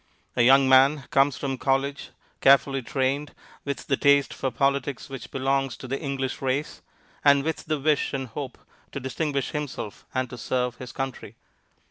A 0.35 0.41
young 0.41 0.67
man 0.67 1.03
comes 1.11 1.37
from 1.37 1.59
college 1.59 2.09
carefully 2.39 2.81
trained, 2.81 3.35
with 3.63 3.85
the 3.85 3.95
taste 3.97 4.33
for 4.33 4.49
politics 4.49 5.09
which 5.09 5.29
belongs 5.29 5.77
to 5.77 5.87
the 5.87 6.01
English 6.01 6.41
race, 6.41 6.81
and 7.23 7.43
with 7.43 7.65
the 7.65 7.79
wish 7.79 8.11
and 8.11 8.25
hope 8.25 8.57
to 8.93 8.99
distinguish 8.99 9.51
himself 9.51 10.07
and 10.15 10.27
to 10.31 10.39
serve 10.39 10.77
his 10.77 10.91
country. 10.91 11.35